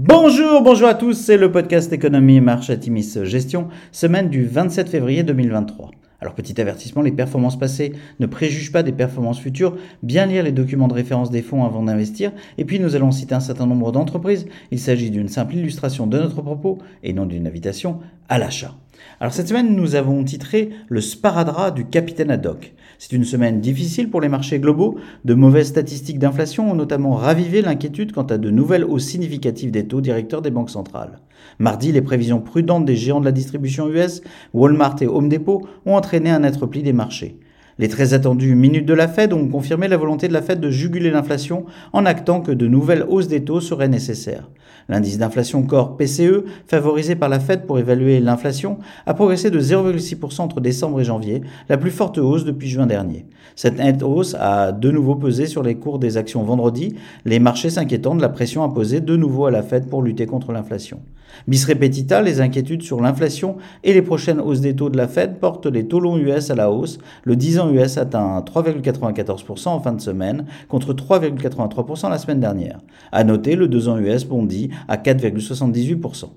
Bonjour, 0.00 0.62
bonjour 0.62 0.86
à 0.86 0.94
tous, 0.94 1.14
c'est 1.14 1.36
le 1.36 1.50
podcast 1.50 1.92
Économie 1.92 2.40
Marche 2.40 2.70
Atimis 2.70 3.18
Gestion, 3.24 3.66
semaine 3.90 4.28
du 4.28 4.46
27 4.46 4.88
février 4.88 5.24
2023. 5.24 5.90
Alors 6.20 6.36
petit 6.36 6.60
avertissement, 6.60 7.02
les 7.02 7.10
performances 7.10 7.58
passées 7.58 7.94
ne 8.20 8.26
préjugent 8.26 8.70
pas 8.70 8.84
des 8.84 8.92
performances 8.92 9.40
futures, 9.40 9.76
bien 10.04 10.26
lire 10.26 10.44
les 10.44 10.52
documents 10.52 10.86
de 10.86 10.94
référence 10.94 11.32
des 11.32 11.42
fonds 11.42 11.64
avant 11.64 11.82
d'investir, 11.82 12.30
et 12.58 12.64
puis 12.64 12.78
nous 12.78 12.94
allons 12.94 13.10
citer 13.10 13.34
un 13.34 13.40
certain 13.40 13.66
nombre 13.66 13.90
d'entreprises, 13.90 14.46
il 14.70 14.78
s'agit 14.78 15.10
d'une 15.10 15.26
simple 15.26 15.56
illustration 15.56 16.06
de 16.06 16.16
notre 16.16 16.42
propos 16.42 16.78
et 17.02 17.12
non 17.12 17.26
d'une 17.26 17.48
invitation 17.48 17.98
à 18.28 18.38
l'achat. 18.38 18.76
Alors 19.20 19.32
cette 19.32 19.48
semaine, 19.48 19.74
nous 19.74 19.94
avons 19.94 20.22
titré 20.24 20.70
Le 20.88 21.00
sparadrap 21.00 21.74
du 21.74 21.86
capitaine 21.86 22.30
Haddock. 22.30 22.74
C'est 22.98 23.12
une 23.12 23.24
semaine 23.24 23.60
difficile 23.60 24.10
pour 24.10 24.20
les 24.20 24.28
marchés 24.28 24.58
globaux. 24.58 24.98
De 25.24 25.34
mauvaises 25.34 25.68
statistiques 25.68 26.18
d'inflation 26.18 26.70
ont 26.70 26.74
notamment 26.74 27.14
ravivé 27.14 27.62
l'inquiétude 27.62 28.12
quant 28.12 28.22
à 28.22 28.38
de 28.38 28.50
nouvelles 28.50 28.84
hausses 28.84 29.06
significatives 29.06 29.70
des 29.70 29.86
taux 29.86 30.00
directeurs 30.00 30.42
des 30.42 30.50
banques 30.50 30.70
centrales. 30.70 31.20
Mardi, 31.58 31.92
les 31.92 32.02
prévisions 32.02 32.40
prudentes 32.40 32.84
des 32.84 32.96
géants 32.96 33.20
de 33.20 33.24
la 33.24 33.32
distribution 33.32 33.88
US, 33.88 34.22
Walmart 34.52 34.96
et 35.00 35.06
Home 35.06 35.28
Depot, 35.28 35.66
ont 35.86 35.94
entraîné 35.94 36.30
un 36.30 36.40
net 36.40 36.56
repli 36.56 36.82
des 36.82 36.92
marchés. 36.92 37.38
Les 37.78 37.88
très 37.88 38.12
attendues 38.12 38.56
minutes 38.56 38.86
de 38.86 38.94
la 38.94 39.06
Fed 39.06 39.32
ont 39.32 39.46
confirmé 39.46 39.86
la 39.86 39.96
volonté 39.96 40.26
de 40.26 40.32
la 40.32 40.42
Fed 40.42 40.58
de 40.58 40.68
juguler 40.68 41.12
l'inflation 41.12 41.64
en 41.92 42.06
actant 42.06 42.40
que 42.40 42.50
de 42.50 42.66
nouvelles 42.66 43.04
hausses 43.08 43.28
des 43.28 43.44
taux 43.44 43.60
seraient 43.60 43.86
nécessaires. 43.86 44.48
L'indice 44.88 45.18
d'inflation 45.18 45.62
corps 45.62 45.96
PCE, 45.96 46.44
favorisé 46.66 47.14
par 47.14 47.28
la 47.28 47.38
Fed 47.38 47.66
pour 47.66 47.78
évaluer 47.78 48.18
l'inflation, 48.18 48.78
a 49.06 49.14
progressé 49.14 49.50
de 49.50 49.60
0,6% 49.60 50.40
entre 50.40 50.60
décembre 50.60 51.00
et 51.00 51.04
janvier, 51.04 51.42
la 51.68 51.76
plus 51.76 51.92
forte 51.92 52.18
hausse 52.18 52.44
depuis 52.44 52.68
juin 52.68 52.86
dernier. 52.86 53.26
Cette 53.54 53.78
nette 53.78 54.02
hausse 54.02 54.34
a 54.40 54.72
de 54.72 54.90
nouveau 54.90 55.14
pesé 55.14 55.46
sur 55.46 55.62
les 55.62 55.76
cours 55.76 56.00
des 56.00 56.16
actions 56.16 56.42
vendredi, 56.42 56.96
les 57.26 57.38
marchés 57.38 57.70
s'inquiétant 57.70 58.16
de 58.16 58.22
la 58.22 58.28
pression 58.28 58.64
imposée 58.64 59.00
de 59.00 59.16
nouveau 59.16 59.46
à 59.46 59.52
la 59.52 59.62
Fed 59.62 59.88
pour 59.88 60.02
lutter 60.02 60.26
contre 60.26 60.50
l'inflation. 60.50 61.00
Bis 61.46 61.64
repetita, 61.64 62.22
les 62.22 62.40
inquiétudes 62.40 62.82
sur 62.82 63.00
l'inflation 63.00 63.56
et 63.84 63.92
les 63.92 64.02
prochaines 64.02 64.40
hausses 64.40 64.60
des 64.60 64.74
taux 64.74 64.90
de 64.90 64.96
la 64.96 65.08
Fed 65.08 65.38
portent 65.38 65.66
les 65.66 65.86
taux 65.86 66.00
longs 66.00 66.18
US 66.18 66.50
à 66.50 66.54
la 66.54 66.70
hausse. 66.70 66.98
Le 67.24 67.36
10 67.36 67.58
ans 67.60 67.72
US 67.72 67.98
atteint 67.98 68.40
3,94% 68.40 69.68
en 69.68 69.80
fin 69.80 69.92
de 69.92 70.00
semaine 70.00 70.46
contre 70.68 70.94
3,83% 70.94 72.10
la 72.10 72.18
semaine 72.18 72.40
dernière. 72.40 72.78
À 73.12 73.24
noter, 73.24 73.56
le 73.56 73.68
2 73.68 73.88
ans 73.88 73.98
US 73.98 74.24
bondit 74.24 74.70
à 74.88 74.96
4,78%. 74.96 76.30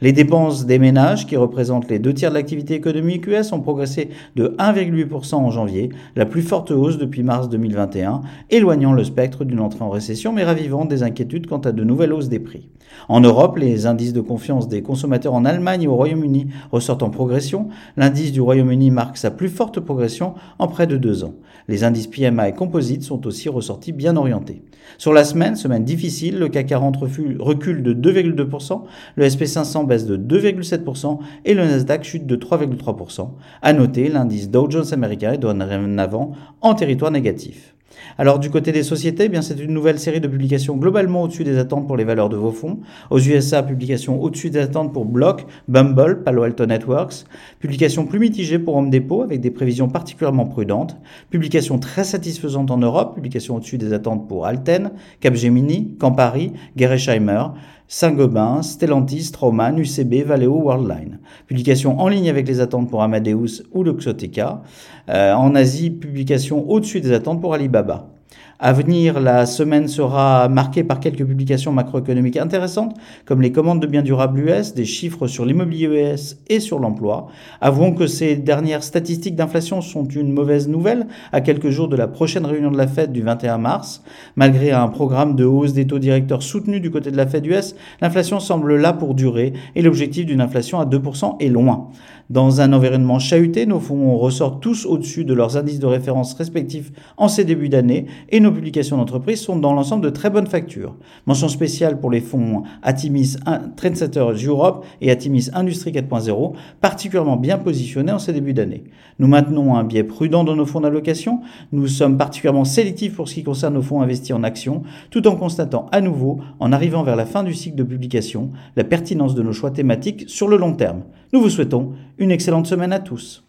Les 0.00 0.12
dépenses 0.12 0.66
des 0.66 0.78
ménages, 0.78 1.26
qui 1.26 1.36
représentent 1.36 1.88
les 1.88 1.98
deux 1.98 2.12
tiers 2.12 2.30
de 2.30 2.36
l'activité 2.36 2.74
économique 2.74 3.26
US, 3.26 3.52
ont 3.52 3.60
progressé 3.60 4.10
de 4.34 4.54
1,8% 4.58 5.34
en 5.34 5.50
janvier, 5.50 5.90
la 6.16 6.26
plus 6.26 6.42
forte 6.42 6.70
hausse 6.70 6.98
depuis 6.98 7.22
mars 7.22 7.48
2021, 7.48 8.20
éloignant 8.50 8.92
le 8.92 9.04
spectre 9.04 9.44
d'une 9.44 9.60
entrée 9.60 9.84
en 9.84 9.90
récession 9.90 10.32
mais 10.32 10.44
ravivant 10.44 10.84
des 10.84 11.02
inquiétudes 11.02 11.46
quant 11.46 11.58
à 11.58 11.72
de 11.72 11.84
nouvelles 11.84 12.12
hausses 12.12 12.28
des 12.28 12.38
prix. 12.38 12.68
En 13.08 13.20
Europe, 13.20 13.58
les 13.58 13.86
indices 13.86 14.12
de 14.12 14.20
confiance 14.20 14.68
des 14.68 14.82
consommateurs 14.82 15.34
en 15.34 15.44
Allemagne 15.44 15.82
et 15.82 15.86
au 15.86 15.96
Royaume-Uni 15.96 16.48
ressortent 16.72 17.02
en 17.02 17.10
progression. 17.10 17.68
L'indice 17.96 18.32
du 18.32 18.40
Royaume-Uni 18.40 18.90
marque 18.90 19.16
sa 19.16 19.30
plus 19.30 19.48
forte 19.48 19.80
progression 19.80 20.34
en 20.58 20.68
près 20.68 20.86
de 20.86 20.96
deux 20.96 21.24
ans. 21.24 21.34
Les 21.68 21.84
indices 21.84 22.06
PMI 22.06 22.54
Composite 22.54 23.02
sont 23.02 23.26
aussi 23.26 23.48
ressortis 23.48 23.92
bien 23.92 24.16
orientés. 24.16 24.62
Sur 24.98 25.12
la 25.12 25.24
semaine, 25.24 25.56
semaine 25.56 25.84
difficile, 25.84 26.38
le 26.38 26.48
CAC 26.48 26.66
40 26.66 26.96
recule 26.96 27.82
de 27.82 27.92
2,2%, 27.92 28.82
le 29.16 29.26
SP500 29.26 29.64
baisse 29.84 30.06
de 30.06 30.16
2,7% 30.16 31.18
et 31.44 31.54
le 31.54 31.64
Nasdaq 31.64 32.04
chute 32.04 32.26
de 32.26 32.36
3,3%. 32.36 33.30
À 33.62 33.72
noter, 33.72 34.08
l'indice 34.08 34.50
Dow 34.50 34.70
Jones 34.70 34.86
américain 34.92 35.32
est 35.32 35.38
dorénavant 35.38 36.32
en 36.60 36.74
territoire 36.74 37.10
négatif. 37.10 37.76
Alors 38.18 38.38
du 38.38 38.50
côté 38.50 38.72
des 38.72 38.82
sociétés, 38.82 39.24
eh 39.24 39.28
bien 39.28 39.42
c'est 39.42 39.58
une 39.58 39.72
nouvelle 39.72 39.98
série 39.98 40.20
de 40.20 40.28
publications 40.28 40.76
globalement 40.76 41.22
au-dessus 41.22 41.44
des 41.44 41.58
attentes 41.58 41.86
pour 41.86 41.96
les 41.96 42.04
valeurs 42.04 42.28
de 42.28 42.36
vos 42.36 42.50
fonds. 42.50 42.80
Aux 43.10 43.18
USA, 43.18 43.62
publication 43.62 44.20
au-dessus 44.22 44.50
des 44.50 44.60
attentes 44.60 44.92
pour 44.92 45.04
Block, 45.04 45.46
Bumble, 45.68 46.22
Palo 46.22 46.42
Alto 46.42 46.66
Networks. 46.66 47.24
Publication 47.60 48.06
plus 48.06 48.18
mitigée 48.18 48.58
pour 48.58 48.76
Home 48.76 48.90
Depot 48.90 49.22
avec 49.22 49.40
des 49.40 49.50
prévisions 49.50 49.88
particulièrement 49.88 50.46
prudentes. 50.46 50.96
Publication 51.30 51.78
très 51.78 52.04
satisfaisante 52.04 52.70
en 52.70 52.78
Europe, 52.78 53.14
publication 53.14 53.56
au-dessus 53.56 53.78
des 53.78 53.92
attentes 53.92 54.28
pour 54.28 54.46
Alten, 54.46 54.92
Capgemini, 55.20 55.96
Campari, 55.98 56.52
Gerresheimer. 56.76 57.42
Saint-Gobain, 57.88 58.62
Stellantis, 58.62 59.30
Trauman, 59.32 59.78
UCB, 59.78 60.24
Valeo, 60.24 60.60
Worldline. 60.60 61.18
Publication 61.46 62.00
en 62.00 62.08
ligne 62.08 62.28
avec 62.28 62.48
les 62.48 62.60
attentes 62.60 62.90
pour 62.90 63.02
Amadeus 63.02 63.62
ou 63.72 63.84
Luxottica. 63.84 64.62
Euh, 65.08 65.34
en 65.34 65.54
Asie, 65.54 65.90
publication 65.90 66.68
au-dessus 66.68 67.00
des 67.00 67.12
attentes 67.12 67.40
pour 67.40 67.54
Alibaba. 67.54 68.15
À 68.58 68.72
venir, 68.72 69.20
la 69.20 69.44
semaine 69.44 69.86
sera 69.86 70.48
marquée 70.48 70.82
par 70.82 70.98
quelques 70.98 71.26
publications 71.26 71.72
macroéconomiques 71.72 72.38
intéressantes, 72.38 72.96
comme 73.26 73.42
les 73.42 73.52
commandes 73.52 73.82
de 73.82 73.86
biens 73.86 74.00
durables 74.00 74.40
US, 74.40 74.72
des 74.72 74.86
chiffres 74.86 75.26
sur 75.26 75.44
l'immobilier 75.44 75.88
US 75.88 76.38
et 76.48 76.58
sur 76.58 76.78
l'emploi. 76.78 77.26
Avouons 77.60 77.92
que 77.92 78.06
ces 78.06 78.34
dernières 78.36 78.82
statistiques 78.82 79.36
d'inflation 79.36 79.82
sont 79.82 80.04
une 80.04 80.32
mauvaise 80.32 80.68
nouvelle 80.68 81.06
à 81.32 81.42
quelques 81.42 81.68
jours 81.68 81.88
de 81.88 81.96
la 81.96 82.08
prochaine 82.08 82.46
réunion 82.46 82.70
de 82.70 82.78
la 82.78 82.86
Fed 82.86 83.12
du 83.12 83.20
21 83.20 83.58
mars. 83.58 84.02
Malgré 84.36 84.72
un 84.72 84.88
programme 84.88 85.36
de 85.36 85.44
hausse 85.44 85.74
des 85.74 85.86
taux 85.86 85.98
directeurs 85.98 86.42
soutenu 86.42 86.80
du 86.80 86.90
côté 86.90 87.10
de 87.10 87.16
la 87.18 87.26
Fed 87.26 87.44
US, 87.44 87.74
l'inflation 88.00 88.40
semble 88.40 88.76
là 88.76 88.94
pour 88.94 89.14
durer 89.14 89.52
et 89.74 89.82
l'objectif 89.82 90.24
d'une 90.24 90.40
inflation 90.40 90.80
à 90.80 90.86
2% 90.86 91.36
est 91.40 91.50
loin. 91.50 91.90
Dans 92.28 92.60
un 92.60 92.72
environnement 92.72 93.20
chahuté, 93.20 93.66
nos 93.66 93.78
fonds 93.78 94.16
ressortent 94.16 94.60
tous 94.60 94.84
au-dessus 94.84 95.24
de 95.24 95.32
leurs 95.32 95.56
indices 95.56 95.78
de 95.78 95.86
référence 95.86 96.34
respectifs 96.34 96.90
en 97.16 97.28
ces 97.28 97.44
débuts 97.44 97.68
d'année 97.68 98.06
et 98.30 98.40
nos 98.46 98.52
publications 98.52 98.96
d'entreprise 98.96 99.40
sont 99.40 99.56
dans 99.56 99.72
l'ensemble 99.72 100.04
de 100.04 100.10
très 100.10 100.30
bonnes 100.30 100.46
factures. 100.46 100.94
Mention 101.26 101.48
spéciale 101.48 101.98
pour 101.98 102.12
les 102.12 102.20
fonds 102.20 102.62
Atimis 102.82 103.36
Trendsetters 103.76 104.46
Europe 104.46 104.86
et 105.00 105.10
Atimis 105.10 105.50
Industrie 105.52 105.90
4.0, 105.90 106.52
particulièrement 106.80 107.36
bien 107.36 107.58
positionnés 107.58 108.12
en 108.12 108.20
ces 108.20 108.32
débuts 108.32 108.54
d'année. 108.54 108.84
Nous 109.18 109.26
maintenons 109.26 109.74
un 109.74 109.82
biais 109.82 110.04
prudent 110.04 110.44
dans 110.44 110.54
nos 110.54 110.64
fonds 110.64 110.80
d'allocation. 110.80 111.40
Nous 111.72 111.88
sommes 111.88 112.16
particulièrement 112.16 112.64
sélectifs 112.64 113.16
pour 113.16 113.28
ce 113.28 113.34
qui 113.34 113.42
concerne 113.42 113.74
nos 113.74 113.82
fonds 113.82 114.00
investis 114.00 114.34
en 114.34 114.44
actions, 114.44 114.84
tout 115.10 115.26
en 115.26 115.34
constatant 115.34 115.86
à 115.90 116.00
nouveau, 116.00 116.38
en 116.60 116.72
arrivant 116.72 117.02
vers 117.02 117.16
la 117.16 117.26
fin 117.26 117.42
du 117.42 117.52
cycle 117.52 117.76
de 117.76 117.82
publication, 117.82 118.52
la 118.76 118.84
pertinence 118.84 119.34
de 119.34 119.42
nos 119.42 119.52
choix 119.52 119.72
thématiques 119.72 120.24
sur 120.28 120.46
le 120.46 120.56
long 120.56 120.72
terme. 120.72 121.02
Nous 121.32 121.40
vous 121.40 121.50
souhaitons 121.50 121.92
une 122.18 122.30
excellente 122.30 122.68
semaine 122.68 122.92
à 122.92 123.00
tous. 123.00 123.45